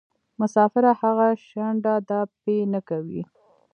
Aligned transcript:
مسافره 0.39 0.91
هغه 1.01 1.27
شڼډه 1.47 1.95
ده 2.09 2.19
پۍ 2.43 2.59
نکوي. 2.73 3.21